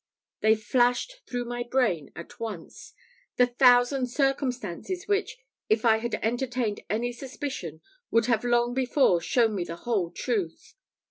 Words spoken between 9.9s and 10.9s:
truth.